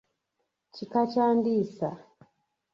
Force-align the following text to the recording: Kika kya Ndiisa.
Kika 0.73 1.01
kya 1.11 1.27
Ndiisa. 1.35 1.89